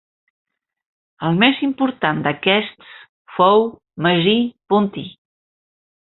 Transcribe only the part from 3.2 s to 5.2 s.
fou Magí Pontí.